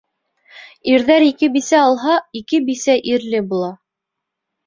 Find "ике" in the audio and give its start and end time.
1.25-1.49, 2.41-2.59